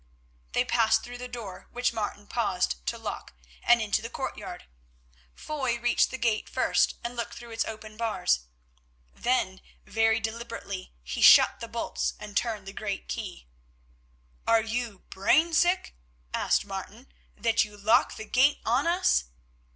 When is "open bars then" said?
7.65-9.61